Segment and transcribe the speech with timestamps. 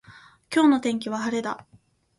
[0.51, 1.63] 今日の天気は晴れだ。